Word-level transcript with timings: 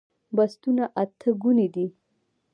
بستونه 0.35 0.83
اته 1.03 1.29
ګوني 1.41 1.67
دي 1.75 1.87